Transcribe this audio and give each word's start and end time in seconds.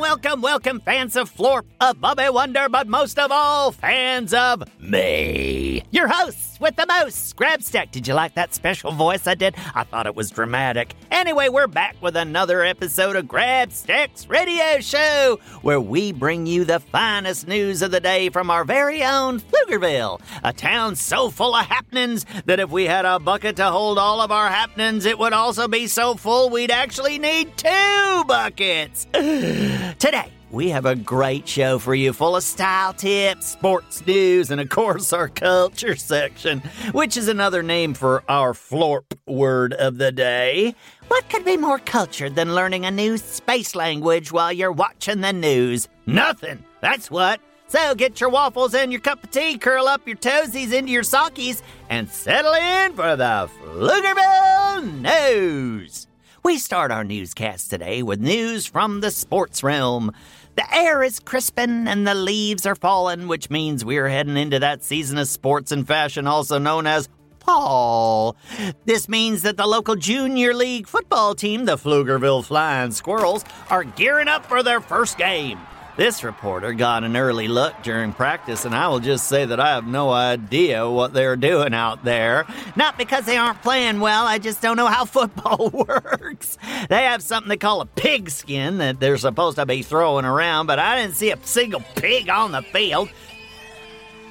Welcome, 0.00 0.40
welcome, 0.40 0.80
fans 0.80 1.14
of 1.14 1.30
Florp, 1.30 1.66
of 1.78 2.00
Bobby 2.00 2.30
Wonder, 2.30 2.70
but 2.70 2.88
most 2.88 3.18
of 3.18 3.30
all, 3.30 3.70
fans 3.70 4.32
of 4.32 4.64
me. 4.80 5.84
Your 5.90 6.08
hosts 6.08 6.49
with 6.60 6.76
the 6.76 6.86
most, 6.86 7.36
Grabstack. 7.36 7.90
Did 7.90 8.06
you 8.06 8.14
like 8.14 8.34
that 8.34 8.54
special 8.54 8.92
voice 8.92 9.26
I 9.26 9.34
did? 9.34 9.54
I 9.74 9.84
thought 9.84 10.06
it 10.06 10.14
was 10.14 10.30
dramatic. 10.30 10.94
Anyway, 11.10 11.48
we're 11.48 11.66
back 11.66 11.96
with 12.00 12.16
another 12.16 12.62
episode 12.62 13.16
of 13.16 13.24
Grabstack's 13.24 14.28
radio 14.28 14.80
show, 14.80 15.40
where 15.62 15.80
we 15.80 16.12
bring 16.12 16.46
you 16.46 16.64
the 16.64 16.78
finest 16.80 17.48
news 17.48 17.82
of 17.82 17.90
the 17.90 18.00
day 18.00 18.28
from 18.28 18.50
our 18.50 18.64
very 18.64 19.02
own 19.02 19.40
Pflugerville, 19.40 20.20
a 20.44 20.52
town 20.52 20.94
so 20.96 21.30
full 21.30 21.54
of 21.54 21.66
happenings 21.66 22.26
that 22.44 22.60
if 22.60 22.70
we 22.70 22.84
had 22.84 23.04
a 23.04 23.18
bucket 23.18 23.56
to 23.56 23.64
hold 23.64 23.98
all 23.98 24.20
of 24.20 24.30
our 24.30 24.48
happenings, 24.48 25.06
it 25.06 25.18
would 25.18 25.32
also 25.32 25.66
be 25.66 25.86
so 25.86 26.14
full 26.14 26.50
we'd 26.50 26.70
actually 26.70 27.18
need 27.18 27.56
two 27.56 28.24
buckets. 28.26 29.04
Today, 29.12 30.30
we 30.50 30.70
have 30.70 30.86
a 30.86 30.96
great 30.96 31.46
show 31.48 31.78
for 31.78 31.94
you 31.94 32.12
full 32.12 32.36
of 32.36 32.42
style 32.42 32.92
tips, 32.92 33.46
sports 33.46 34.04
news, 34.06 34.50
and 34.50 34.60
of 34.60 34.68
course 34.68 35.12
our 35.12 35.28
culture 35.28 35.96
section, 35.96 36.60
which 36.92 37.16
is 37.16 37.28
another 37.28 37.62
name 37.62 37.94
for 37.94 38.24
our 38.28 38.52
florp 38.52 39.16
word 39.26 39.72
of 39.74 39.98
the 39.98 40.10
day. 40.10 40.74
What 41.08 41.28
could 41.28 41.44
be 41.44 41.56
more 41.56 41.78
cultured 41.78 42.34
than 42.34 42.54
learning 42.54 42.84
a 42.84 42.90
new 42.90 43.16
space 43.16 43.74
language 43.74 44.32
while 44.32 44.52
you're 44.52 44.72
watching 44.72 45.20
the 45.20 45.32
news? 45.32 45.88
Nothing. 46.06 46.64
That's 46.80 47.10
what. 47.10 47.40
So 47.68 47.94
get 47.94 48.20
your 48.20 48.30
waffles 48.30 48.74
and 48.74 48.90
your 48.90 49.00
cup 49.00 49.22
of 49.22 49.30
tea, 49.30 49.56
curl 49.56 49.86
up 49.86 50.06
your 50.06 50.16
toesies 50.16 50.72
into 50.72 50.90
your 50.90 51.04
sockies, 51.04 51.62
and 51.88 52.08
settle 52.08 52.54
in 52.54 52.94
for 52.94 53.14
the 53.14 53.48
Pflugerville 53.62 55.00
News. 55.00 56.08
We 56.42 56.56
start 56.56 56.90
our 56.90 57.04
newscast 57.04 57.68
today 57.68 58.02
with 58.02 58.18
news 58.18 58.64
from 58.64 59.02
the 59.02 59.10
sports 59.10 59.62
realm. 59.62 60.10
The 60.56 60.74
air 60.74 61.02
is 61.02 61.20
crisping 61.20 61.86
and 61.86 62.06
the 62.06 62.14
leaves 62.14 62.66
are 62.66 62.74
falling, 62.74 63.28
which 63.28 63.50
means 63.50 63.84
we're 63.84 64.08
heading 64.08 64.36
into 64.36 64.58
that 64.58 64.82
season 64.82 65.18
of 65.18 65.28
sports 65.28 65.72
and 65.72 65.86
fashion, 65.86 66.26
also 66.26 66.58
known 66.58 66.86
as 66.86 67.08
fall. 67.40 68.36
This 68.84 69.08
means 69.08 69.42
that 69.42 69.56
the 69.56 69.66
local 69.66 69.96
junior 69.96 70.52
league 70.52 70.86
football 70.86 71.34
team, 71.34 71.64
the 71.64 71.76
Pflugerville 71.76 72.44
Flying 72.44 72.90
Squirrels, 72.90 73.44
are 73.70 73.84
gearing 73.84 74.28
up 74.28 74.44
for 74.44 74.62
their 74.62 74.80
first 74.80 75.16
game. 75.16 75.58
This 75.96 76.24
reporter 76.24 76.72
got 76.72 77.04
an 77.04 77.16
early 77.16 77.48
look 77.48 77.82
during 77.82 78.12
practice, 78.12 78.64
and 78.64 78.74
I 78.74 78.88
will 78.88 79.00
just 79.00 79.26
say 79.26 79.44
that 79.44 79.60
I 79.60 79.74
have 79.74 79.86
no 79.86 80.10
idea 80.10 80.88
what 80.88 81.12
they're 81.12 81.36
doing 81.36 81.74
out 81.74 82.04
there. 82.04 82.46
Not 82.74 82.96
because 82.96 83.26
they 83.26 83.36
aren't 83.36 83.60
playing 83.60 84.00
well, 84.00 84.24
I 84.24 84.38
just 84.38 84.62
don't 84.62 84.76
know 84.76 84.86
how 84.86 85.04
football 85.04 85.68
works. 85.88 86.56
They 86.88 87.02
have 87.02 87.22
something 87.22 87.48
they 87.48 87.56
call 87.56 87.80
a 87.80 87.86
pigskin 87.86 88.78
that 88.78 89.00
they're 89.00 89.18
supposed 89.18 89.56
to 89.56 89.66
be 89.66 89.82
throwing 89.82 90.24
around, 90.24 90.66
but 90.66 90.78
I 90.78 91.00
didn't 91.00 91.16
see 91.16 91.32
a 91.32 91.38
single 91.44 91.82
pig 91.96 92.30
on 92.30 92.52
the 92.52 92.62
field. 92.62 93.10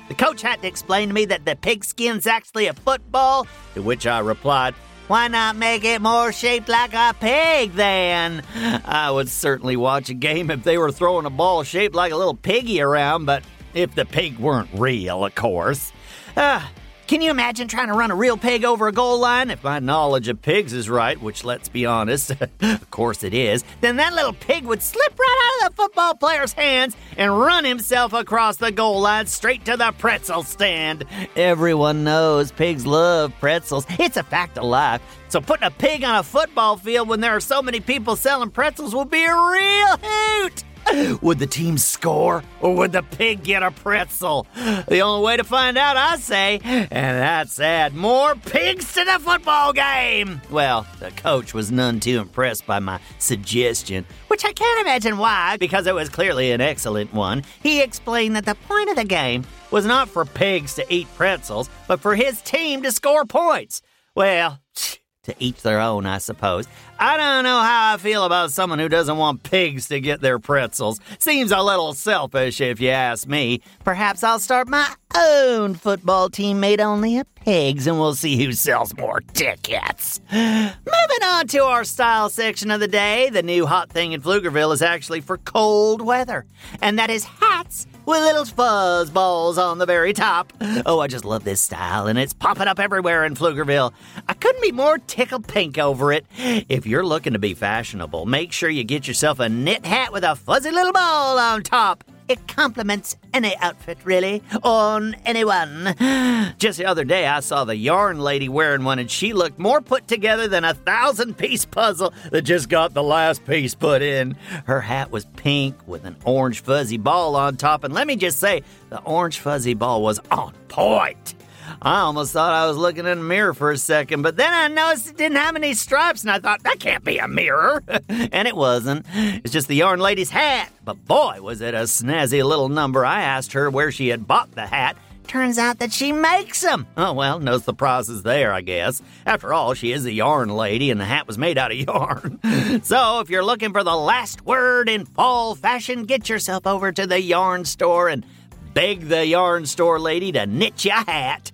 The 0.07 0.15
coach 0.15 0.41
had 0.41 0.61
to 0.63 0.67
explain 0.67 1.09
to 1.09 1.13
me 1.13 1.25
that 1.25 1.45
the 1.45 1.55
pigskin's 1.55 2.25
actually 2.25 2.65
a 2.65 2.73
football, 2.73 3.45
to 3.75 3.83
which 3.83 4.07
I 4.07 4.19
replied, 4.19 4.73
why 5.09 5.27
not 5.27 5.55
make 5.55 5.83
it 5.83 6.03
more 6.03 6.31
shaped 6.31 6.69
like 6.69 6.93
a 6.93 7.15
pig 7.19 7.73
then? 7.73 8.43
I 8.85 9.09
would 9.09 9.27
certainly 9.27 9.75
watch 9.75 10.11
a 10.11 10.13
game 10.13 10.51
if 10.51 10.63
they 10.63 10.77
were 10.77 10.91
throwing 10.91 11.25
a 11.25 11.31
ball 11.31 11.63
shaped 11.63 11.95
like 11.95 12.11
a 12.11 12.15
little 12.15 12.35
piggy 12.35 12.79
around, 12.79 13.25
but 13.25 13.43
if 13.73 13.95
the 13.95 14.05
pig 14.05 14.37
weren't 14.37 14.69
real, 14.71 15.25
of 15.25 15.33
course. 15.33 15.91
Ah, 16.37 16.71
can 17.09 17.23
you 17.23 17.31
imagine 17.31 17.67
trying 17.67 17.87
to 17.87 17.95
run 17.95 18.11
a 18.11 18.15
real 18.15 18.37
pig 18.37 18.63
over 18.63 18.87
a 18.87 18.91
goal 18.91 19.17
line? 19.17 19.49
If 19.49 19.63
my 19.63 19.79
knowledge 19.79 20.27
of 20.27 20.43
pigs 20.43 20.73
is 20.73 20.91
right, 20.91 21.19
which 21.19 21.43
let's 21.43 21.67
be 21.67 21.87
honest, 21.87 22.29
of 22.61 22.91
course 22.91 23.23
it 23.23 23.33
is, 23.33 23.63
then 23.81 23.95
that 23.95 24.13
little 24.13 24.33
pig 24.33 24.63
would 24.65 24.83
slip 24.83 25.17
right 25.17 25.59
out 25.63 25.65
of 25.65 25.75
the 25.75 25.81
football 25.81 26.13
player's 26.13 26.53
hands 26.53 26.95
and 27.17 27.35
run 27.35 27.65
himself 27.65 28.13
across 28.13 28.57
the 28.57 28.71
goal 28.71 29.01
line 29.01 29.25
straight 29.25 29.65
to 29.65 29.75
the 29.75 29.91
pretzel 29.93 30.43
stand. 30.43 31.03
Everyone 31.35 32.03
knows 32.03 32.51
pigs 32.51 32.85
love 32.85 33.33
pretzels. 33.39 33.87
It's 33.97 34.17
a 34.17 34.23
fact 34.23 34.59
of 34.59 34.65
life. 34.65 35.01
So 35.29 35.41
putting 35.41 35.65
a 35.65 35.71
pig 35.71 36.03
on 36.03 36.15
a 36.15 36.21
football 36.21 36.77
field 36.77 37.07
when 37.07 37.21
there 37.21 37.35
are 37.35 37.39
so 37.39 37.63
many 37.63 37.79
people 37.79 38.17
selling 38.17 38.51
pretzels 38.51 38.93
will 38.93 39.05
be 39.05 39.23
a 39.23 39.33
real 39.33 39.97
hoot. 39.97 40.63
Would 41.21 41.39
the 41.39 41.47
team 41.47 41.77
score 41.77 42.43
or 42.61 42.75
would 42.75 42.91
the 42.91 43.03
pig 43.03 43.43
get 43.43 43.63
a 43.63 43.71
pretzel? 43.71 44.47
The 44.87 44.99
only 45.01 45.25
way 45.25 45.37
to 45.37 45.43
find 45.43 45.77
out, 45.77 45.97
I 45.97 46.17
say, 46.17 46.59
and 46.63 46.89
that's 46.89 47.59
add 47.59 47.93
more 47.93 48.35
pigs 48.35 48.93
to 48.93 49.05
the 49.05 49.19
football 49.19 49.73
game. 49.73 50.41
Well, 50.49 50.87
the 50.99 51.11
coach 51.11 51.53
was 51.53 51.71
none 51.71 51.99
too 51.99 52.19
impressed 52.19 52.65
by 52.65 52.79
my 52.79 52.99
suggestion, 53.19 54.05
which 54.27 54.45
I 54.45 54.51
can't 54.53 54.81
imagine 54.81 55.17
why, 55.17 55.57
because 55.57 55.85
it 55.85 55.95
was 55.95 56.09
clearly 56.09 56.51
an 56.51 56.61
excellent 56.61 57.13
one. 57.13 57.43
He 57.61 57.81
explained 57.81 58.35
that 58.35 58.45
the 58.45 58.55
point 58.55 58.89
of 58.89 58.95
the 58.95 59.05
game 59.05 59.45
was 59.71 59.85
not 59.85 60.09
for 60.09 60.25
pigs 60.25 60.75
to 60.75 60.93
eat 60.93 61.07
pretzels, 61.15 61.69
but 61.87 61.99
for 61.99 62.15
his 62.15 62.41
team 62.41 62.81
to 62.83 62.91
score 62.91 63.25
points. 63.25 63.81
Well, 64.15 64.59
to 65.29 65.35
each 65.39 65.61
their 65.61 65.79
own, 65.79 66.05
I 66.05 66.17
suppose. 66.17 66.67
I 66.99 67.17
don't 67.17 67.43
know 67.43 67.61
how 67.61 67.93
I 67.93 67.97
feel 67.97 68.25
about 68.25 68.51
someone 68.51 68.79
who 68.79 68.89
doesn't 68.89 69.17
want 69.17 69.43
pigs 69.43 69.87
to 69.87 70.01
get 70.01 70.21
their 70.21 70.39
pretzels. 70.39 70.99
Seems 71.17 71.51
a 71.51 71.61
little 71.61 71.93
selfish, 71.93 72.59
if 72.59 72.81
you 72.81 72.89
ask 72.89 73.27
me. 73.27 73.61
Perhaps 73.83 74.23
I'll 74.23 74.39
start 74.39 74.67
my 74.67 74.93
own 75.15 75.75
football 75.75 76.29
team 76.29 76.59
made 76.59 76.79
only 76.79 77.17
of 77.17 77.35
pigs, 77.35 77.87
and 77.87 77.99
we'll 77.99 78.15
see 78.15 78.43
who 78.43 78.51
sells 78.51 78.95
more 78.97 79.21
tickets. 79.33 80.19
Moving 80.31 81.23
on 81.23 81.47
to 81.47 81.63
our 81.63 81.83
style 81.83 82.29
section 82.29 82.71
of 82.71 82.79
the 82.79 82.87
day, 82.87 83.29
the 83.29 83.43
new 83.43 83.65
hot 83.65 83.89
thing 83.89 84.11
in 84.11 84.21
Pflugerville 84.21 84.73
is 84.73 84.81
actually 84.81 85.21
for 85.21 85.37
cold 85.37 86.01
weather, 86.01 86.45
and 86.81 86.99
that 86.99 87.09
is 87.09 87.23
hats 87.23 87.87
with 88.05 88.19
little 88.21 88.45
fuzz 88.45 89.09
balls 89.09 89.57
on 89.57 89.77
the 89.77 89.85
very 89.85 90.13
top. 90.13 90.51
Oh, 90.85 90.99
I 90.99 91.07
just 91.07 91.25
love 91.25 91.43
this 91.43 91.61
style, 91.61 92.07
and 92.07 92.17
it's 92.17 92.33
popping 92.33 92.67
up 92.67 92.79
everywhere 92.79 93.25
in 93.25 93.35
Pflugerville. 93.35 93.93
I 94.27 94.33
couldn't 94.33 94.61
be 94.61 94.71
more 94.71 94.97
tickled 94.97 95.47
pink 95.47 95.77
over 95.77 96.11
it. 96.11 96.25
If 96.37 96.85
you're 96.85 97.05
looking 97.05 97.33
to 97.33 97.39
be 97.39 97.53
fashionable, 97.53 98.25
make 98.25 98.51
sure 98.51 98.69
you 98.69 98.83
get 98.83 99.07
yourself 99.07 99.39
a 99.39 99.49
knit 99.49 99.85
hat 99.85 100.11
with 100.11 100.23
a 100.23 100.35
fuzzy 100.35 100.71
little 100.71 100.93
ball 100.93 101.37
on 101.37 101.63
top. 101.63 102.03
It 102.29 102.47
complements 102.47 103.17
any 103.33 103.57
outfit, 103.57 103.97
really, 104.03 104.43
on 104.61 105.15
anyone. 105.25 105.95
Just 106.59 106.77
the 106.77 106.85
other 106.85 107.03
day, 107.03 107.25
I 107.25 107.39
saw 107.39 107.65
the 107.65 107.75
yarn 107.75 108.19
lady 108.19 108.47
wearing 108.47 108.83
one, 108.83 108.99
and 108.99 109.09
she 109.09 109.33
looked 109.33 109.57
more 109.57 109.81
put 109.81 110.07
together 110.07 110.47
than 110.47 110.63
a 110.63 110.75
thousand 110.75 111.39
piece 111.39 111.65
puzzle 111.65 112.13
that 112.29 112.43
just 112.43 112.69
got 112.69 112.93
the 112.93 113.01
last 113.01 113.43
piece 113.45 113.73
put 113.73 114.03
in. 114.03 114.35
Her 114.65 114.79
hat 114.79 115.09
was 115.09 115.25
pink 115.37 115.75
with 115.87 116.05
an 116.05 116.17
orange 116.23 116.61
fuzzy 116.61 116.99
ball 116.99 117.35
on 117.35 117.57
top, 117.57 117.83
and 117.83 117.95
let 117.95 118.05
me 118.05 118.15
just 118.15 118.39
say, 118.39 118.61
the 118.89 119.01
orange 119.01 119.39
fuzzy 119.39 119.73
ball 119.73 120.03
was 120.03 120.19
on 120.29 120.53
point. 120.67 121.33
I 121.81 121.99
almost 122.01 122.33
thought 122.33 122.53
I 122.53 122.67
was 122.67 122.77
looking 122.77 123.05
in 123.05 123.17
a 123.17 123.21
mirror 123.21 123.53
for 123.53 123.71
a 123.71 123.77
second, 123.77 124.21
but 124.21 124.35
then 124.37 124.51
I 124.53 124.67
noticed 124.67 125.09
it 125.09 125.17
didn't 125.17 125.37
have 125.37 125.55
any 125.55 125.73
stripes, 125.73 126.21
and 126.23 126.31
I 126.31 126.39
thought, 126.39 126.63
that 126.63 126.79
can't 126.79 127.03
be 127.03 127.17
a 127.17 127.27
mirror. 127.27 127.83
and 128.09 128.47
it 128.47 128.55
wasn't. 128.55 129.05
It's 129.13 129.53
just 129.53 129.67
the 129.67 129.75
yarn 129.75 129.99
lady's 129.99 130.29
hat. 130.29 130.69
But 130.83 131.05
boy, 131.05 131.39
was 131.41 131.61
it 131.61 131.73
a 131.73 131.83
snazzy 131.83 132.43
little 132.43 132.69
number. 132.69 133.05
I 133.05 133.21
asked 133.21 133.53
her 133.53 133.69
where 133.69 133.91
she 133.91 134.09
had 134.09 134.27
bought 134.27 134.51
the 134.51 134.65
hat. 134.67 134.97
turns 135.27 135.57
out 135.59 135.77
that 135.79 135.93
she 135.93 136.11
makes 136.11 136.61
them. 136.61 136.87
Oh, 136.97 137.13
well, 137.13 137.39
no 137.39 137.59
surprises 137.59 138.23
there, 138.23 138.51
I 138.51 138.61
guess. 138.61 139.01
After 139.27 139.53
all, 139.53 139.75
she 139.75 139.91
is 139.91 140.05
a 140.05 140.11
yarn 140.11 140.49
lady 140.49 140.89
and 140.89 140.99
the 140.99 141.05
hat 141.05 141.27
was 141.27 141.37
made 141.37 141.57
out 141.59 141.71
of 141.71 141.77
yarn. 141.87 142.39
so 142.83 143.19
if 143.19 143.29
you're 143.29 143.45
looking 143.45 143.71
for 143.71 143.83
the 143.83 143.95
last 143.95 144.43
word 144.43 144.89
in 144.89 145.05
fall 145.05 145.53
fashion, 145.53 146.05
get 146.05 146.29
yourself 146.29 146.65
over 146.65 146.91
to 146.91 147.05
the 147.05 147.21
yarn 147.21 147.63
store 147.65 148.09
and 148.09 148.25
beg 148.73 149.07
the 149.07 149.25
yarn 149.25 149.65
store 149.67 149.99
lady 149.99 150.31
to 150.31 150.47
knit 150.47 150.83
you 150.83 150.91
a 150.91 151.11
hat. 151.11 151.51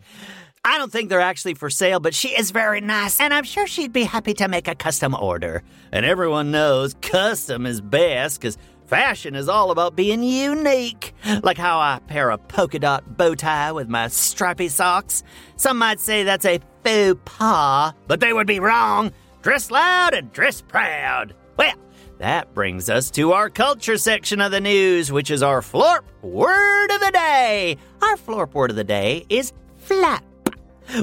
I 0.67 0.79
don't 0.79 0.91
think 0.91 1.09
they're 1.09 1.21
actually 1.21 1.53
for 1.53 1.69
sale, 1.69 1.99
but 1.99 2.15
she 2.15 2.29
is 2.29 2.49
very 2.49 2.81
nice, 2.81 3.19
and 3.21 3.35
I'm 3.35 3.43
sure 3.43 3.67
she'd 3.67 3.93
be 3.93 4.03
happy 4.03 4.33
to 4.33 4.47
make 4.47 4.67
a 4.67 4.73
custom 4.73 5.13
order. 5.13 5.61
And 5.91 6.07
everyone 6.07 6.49
knows 6.49 6.95
custom 7.03 7.67
is 7.67 7.81
best 7.81 8.41
because 8.41 8.57
fashion 8.87 9.35
is 9.35 9.47
all 9.47 9.69
about 9.69 9.95
being 9.95 10.23
unique. 10.23 11.13
Like 11.43 11.59
how 11.59 11.79
I 11.79 11.99
pair 12.07 12.31
a 12.31 12.39
polka 12.39 12.79
dot 12.79 13.15
bow 13.15 13.35
tie 13.35 13.73
with 13.73 13.89
my 13.89 14.07
stripy 14.07 14.67
socks. 14.67 15.21
Some 15.55 15.77
might 15.77 15.99
say 15.99 16.23
that's 16.23 16.45
a 16.45 16.59
faux 16.83 17.21
pas, 17.25 17.93
but 18.07 18.19
they 18.19 18.33
would 18.33 18.47
be 18.47 18.59
wrong. 18.59 19.11
Dress 19.43 19.69
loud 19.69 20.15
and 20.15 20.33
dress 20.33 20.61
proud. 20.61 21.35
Well, 21.57 21.75
that 22.17 22.55
brings 22.55 22.89
us 22.89 23.11
to 23.11 23.33
our 23.33 23.51
culture 23.51 23.99
section 23.99 24.41
of 24.41 24.51
the 24.51 24.61
news, 24.61 25.11
which 25.11 25.29
is 25.29 25.43
our 25.43 25.61
florp 25.61 26.05
word 26.23 26.91
of 26.91 27.01
the 27.01 27.11
day. 27.11 27.77
Our 28.01 28.17
florp 28.17 28.55
word 28.55 28.71
of 28.71 28.77
the 28.77 28.83
day 28.83 29.27
is 29.29 29.53
flap 29.77 30.23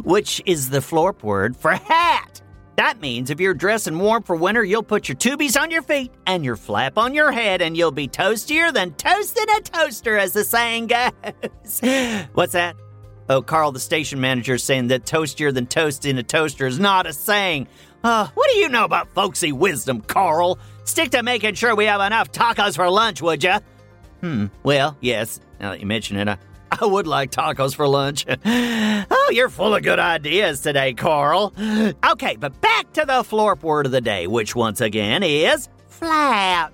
which 0.00 0.42
is 0.46 0.70
the 0.70 0.80
florp 0.80 1.22
word 1.22 1.56
for 1.56 1.72
hat. 1.72 2.42
That 2.76 3.00
means 3.00 3.30
if 3.30 3.38
you're 3.38 3.54
dressing 3.54 3.98
warm 3.98 4.22
for 4.22 4.34
winter, 4.34 4.64
you'll 4.64 4.82
put 4.82 5.08
your 5.08 5.16
tubies 5.16 5.60
on 5.60 5.70
your 5.70 5.82
feet 5.82 6.10
and 6.26 6.44
your 6.44 6.56
flap 6.56 6.96
on 6.96 7.14
your 7.14 7.30
head, 7.30 7.60
and 7.60 7.76
you'll 7.76 7.90
be 7.92 8.08
toastier 8.08 8.72
than 8.72 8.92
toasting 8.94 9.46
a 9.56 9.60
toaster, 9.60 10.16
as 10.16 10.32
the 10.32 10.44
saying 10.44 10.86
goes. 10.86 11.80
What's 12.32 12.52
that? 12.54 12.76
Oh, 13.28 13.42
Carl, 13.42 13.72
the 13.72 13.80
station 13.80 14.20
manager, 14.20 14.54
is 14.54 14.64
saying 14.64 14.88
that 14.88 15.04
toastier 15.04 15.52
than 15.52 15.66
toasting 15.66 16.18
a 16.18 16.22
toaster 16.22 16.66
is 16.66 16.78
not 16.78 17.06
a 17.06 17.12
saying. 17.12 17.68
Uh, 18.02 18.28
what 18.34 18.50
do 18.50 18.58
you 18.58 18.68
know 18.68 18.84
about 18.84 19.08
folksy 19.10 19.52
wisdom, 19.52 20.00
Carl? 20.00 20.58
Stick 20.84 21.10
to 21.10 21.22
making 21.22 21.54
sure 21.54 21.76
we 21.76 21.84
have 21.84 22.00
enough 22.00 22.32
tacos 22.32 22.74
for 22.74 22.90
lunch, 22.90 23.22
would 23.22 23.44
you? 23.44 23.54
Hmm, 24.20 24.46
well, 24.62 24.96
yes, 25.00 25.40
now 25.60 25.70
that 25.70 25.80
you 25.80 25.86
mention 25.86 26.16
it, 26.16 26.28
I, 26.28 26.38
I 26.80 26.86
would 26.86 27.06
like 27.06 27.30
tacos 27.30 27.74
for 27.74 27.86
lunch. 27.86 28.24
oh, 28.44 29.30
you're 29.32 29.50
full 29.50 29.74
of 29.74 29.82
good 29.82 29.98
ideas 29.98 30.60
today, 30.60 30.94
Carl. 30.94 31.52
Okay, 31.58 32.36
but 32.36 32.58
back 32.60 32.92
to 32.94 33.04
the 33.04 33.22
florp 33.22 33.62
word 33.62 33.86
of 33.86 33.92
the 33.92 34.00
day, 34.00 34.26
which 34.26 34.56
once 34.56 34.80
again 34.80 35.22
is 35.22 35.68
flap. 35.88 36.72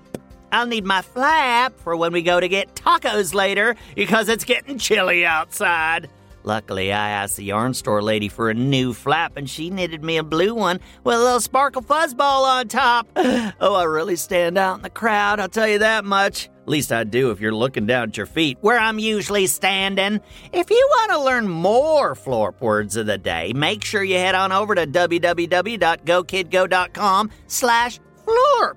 I'll 0.51 0.65
need 0.65 0.85
my 0.85 1.01
flap 1.01 1.77
for 1.79 1.95
when 1.95 2.13
we 2.13 2.21
go 2.21 2.39
to 2.39 2.47
get 2.47 2.75
tacos 2.75 3.33
later 3.33 3.75
because 3.95 4.29
it's 4.29 4.45
getting 4.45 4.77
chilly 4.77 5.25
outside. 5.25 6.09
Luckily, 6.43 6.93
I 6.93 7.09
asked 7.09 7.35
the 7.35 7.43
yarn 7.43 7.73
store 7.73 8.01
lady 8.01 8.29
for 8.29 8.49
a 8.49 8.53
new 8.53 8.93
flap 8.93 9.35
and 9.35 9.49
she 9.49 9.69
knitted 9.69 10.03
me 10.03 10.17
a 10.17 10.23
blue 10.23 10.55
one 10.55 10.79
with 11.03 11.15
a 11.15 11.19
little 11.19 11.41
sparkle 11.41 11.81
fuzzball 11.81 12.43
on 12.43 12.67
top. 12.67 13.07
Oh, 13.61 13.75
I 13.75 13.83
really 13.83 14.15
stand 14.15 14.57
out 14.57 14.77
in 14.77 14.81
the 14.83 14.89
crowd, 14.89 15.39
I'll 15.39 15.49
tell 15.49 15.67
you 15.67 15.79
that 15.79 16.05
much. 16.05 16.49
Least 16.69 16.91
I 16.91 17.03
do 17.03 17.31
if 17.31 17.41
you're 17.41 17.51
looking 17.51 17.87
down 17.87 18.09
at 18.09 18.17
your 18.17 18.27
feet, 18.27 18.59
where 18.61 18.77
I'm 18.77 18.99
usually 18.99 19.47
standing. 19.47 20.21
If 20.53 20.69
you 20.69 20.87
want 20.91 21.09
to 21.09 21.19
learn 21.19 21.47
more 21.47 22.13
Florp 22.13 22.61
words 22.61 22.95
of 22.95 23.07
the 23.07 23.17
day, 23.17 23.53
make 23.53 23.83
sure 23.83 24.03
you 24.03 24.17
head 24.17 24.35
on 24.35 24.51
over 24.51 24.75
to 24.75 24.85
www.gokidgo.com 24.85 27.31
slash 27.47 27.99
florp. 28.23 28.75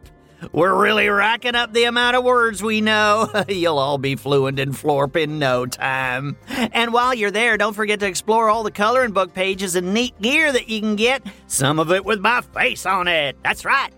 We're 0.53 0.75
really 0.75 1.11
racking 1.11 1.55
up 1.55 1.75
the 1.75 1.85
amount 1.85 2.17
of 2.17 2.25
words 2.25 2.63
we 2.63 2.81
know. 2.81 3.29
You'll 3.49 3.79
all 3.79 3.99
be 3.99 4.17
fluent 4.17 4.59
in 4.59 4.73
Florp 4.73 5.15
in 5.15 5.39
no 5.39 5.67
time. 5.67 6.39
And 6.49 6.95
while 6.95 7.13
you're 7.13 7.31
there, 7.31 7.59
don't 7.59 7.75
forget 7.75 8.01
to 8.01 8.07
explore 8.07 8.49
all 8.49 8.63
the 8.63 8.71
coloring 8.71 9.13
book 9.13 9.35
pages 9.35 9.77
and 9.77 9.93
neat 9.93 10.19
gear 10.21 10.51
that 10.51 10.71
you 10.71 10.81
can 10.81 10.97
get, 10.97 11.23
some 11.47 11.79
of 11.79 11.93
it 11.93 12.07
with 12.07 12.21
my 12.21 12.41
face 12.41 12.87
on 12.87 13.07
it. 13.07 13.37
That's 13.45 13.67
right. 13.67 13.93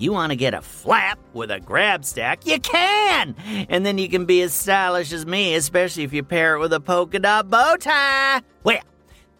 You 0.00 0.12
want 0.12 0.30
to 0.30 0.36
get 0.36 0.54
a 0.54 0.62
flap 0.62 1.18
with 1.34 1.50
a 1.50 1.60
Grabstack, 1.60 2.46
you 2.46 2.58
can! 2.58 3.34
And 3.68 3.84
then 3.84 3.98
you 3.98 4.08
can 4.08 4.24
be 4.24 4.40
as 4.40 4.54
stylish 4.54 5.12
as 5.12 5.26
me, 5.26 5.54
especially 5.54 6.04
if 6.04 6.14
you 6.14 6.22
pair 6.22 6.54
it 6.54 6.58
with 6.58 6.72
a 6.72 6.80
polka 6.80 7.18
dot 7.18 7.50
bow 7.50 7.76
tie. 7.76 8.40
Well, 8.64 8.80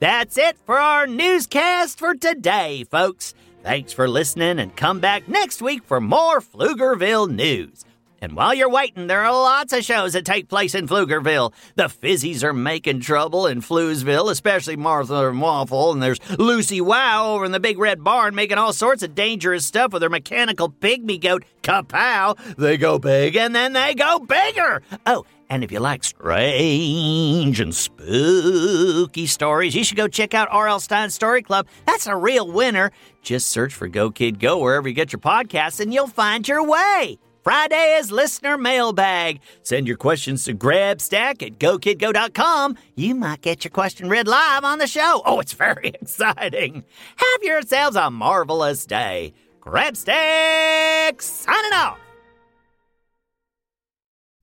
that's 0.01 0.37
it 0.37 0.59
for 0.67 0.79
our 0.79 1.07
newscast 1.07 1.99
for 1.99 2.15
today, 2.15 2.85
folks. 2.85 3.33
Thanks 3.63 3.95
for 3.95 4.07
listening 4.07 4.59
and 4.59 4.77
come 4.77 5.01
back 5.01 5.29
next 5.29 5.63
week 5.63 5.83
for 5.83 5.99
more 5.99 6.43
Pflugerville 6.43 7.31
news. 7.31 7.87
And 8.23 8.37
while 8.37 8.53
you're 8.53 8.69
waiting, 8.69 9.07
there 9.07 9.25
are 9.25 9.33
lots 9.33 9.73
of 9.73 9.83
shows 9.83 10.13
that 10.13 10.27
take 10.27 10.49
place 10.49 10.75
in 10.75 10.87
Pflugerville. 10.87 11.55
The 11.77 11.85
Fizzies 11.85 12.43
are 12.43 12.53
making 12.53 13.01
trouble 13.01 13.47
in 13.47 13.63
Fluesville, 13.63 14.31
especially 14.31 14.77
Martha 14.77 15.29
and 15.29 15.41
Waffle, 15.41 15.93
and 15.93 16.03
there's 16.03 16.21
Lucy 16.39 16.83
Wow 16.83 17.35
over 17.35 17.47
in 17.47 17.53
the 17.53 17.61
Big 17.61 17.79
Red 17.79 18.05
Barn 18.05 18.35
making 18.35 18.59
all 18.59 18.75
sorts 18.75 19.03
of 19.03 19.15
dangerous 19.15 19.65
stuff 19.65 19.95
with 19.95 20.03
her 20.03 20.11
mechanical 20.11 20.69
pygmy 20.69 21.19
goat, 21.19 21.45
Kapow. 21.63 22.37
They 22.57 22.77
go 22.77 22.99
big 22.99 23.37
and 23.37 23.55
then 23.55 23.73
they 23.73 23.95
go 23.95 24.19
bigger. 24.19 24.83
Oh, 25.07 25.25
and 25.49 25.65
if 25.65 25.73
you 25.73 25.81
like 25.81 26.05
strange 26.05 27.59
and 27.59 27.75
spooky 27.75 29.27
stories, 29.27 29.75
you 29.75 29.83
should 29.83 29.97
go 29.97 30.09
check 30.09 30.35
out 30.35 30.49
R.L. 30.51 30.81
Stine's 30.81 31.15
Story 31.15 31.43
Club. 31.43 31.67
That's 31.87 32.07
a 32.07 32.15
real 32.15 32.53
winner. 32.53 32.93
Just 33.23 33.49
search 33.49 33.73
for 33.73 33.89
Go 33.89 34.11
Kid 34.11 34.39
Go 34.39 34.59
wherever 34.59 34.87
you 34.87 34.95
get 34.95 35.13
your 35.13 35.21
podcasts 35.21 35.81
and 35.81 35.93
you'll 35.95 36.07
find 36.07 36.47
your 36.47 36.63
way. 36.63 37.19
Friday 37.43 37.97
is 37.99 38.13
listener 38.13 38.59
mailbag. 38.59 39.41
Send 39.63 39.87
your 39.89 39.97
questions 39.97 40.45
to 40.45 40.55
grabstack 40.55 41.43
at 41.43 41.59
gokidgo.com. 41.59 42.77
You 42.97 43.15
might 43.15 43.41
get 43.41 43.65
your 43.65 43.71
question 43.71 44.09
read 44.09 44.29
live 44.29 44.63
on 44.65 44.79
the 44.79 44.87
show. 44.87 45.23
Oh, 45.25 45.41
it's 45.41 45.55
very 45.55 45.89
exciting. 46.01 46.85
Have 47.17 47.43
yourselves 47.43 47.97
a 47.97 48.11
marvelous 48.11 48.85
day. 48.85 49.33
Grabstack 49.61 51.23
signing 51.23 51.73
off. 51.73 51.99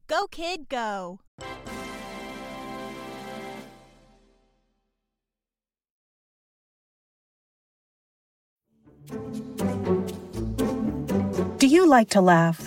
Go, 0.07 0.25
kid, 0.27 0.69
go. 0.69 1.19
Do 11.57 11.67
you 11.67 11.87
like 11.87 12.09
to 12.11 12.21
laugh? 12.21 12.66